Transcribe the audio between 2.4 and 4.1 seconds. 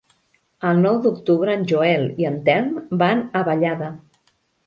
Telm van a Vallada.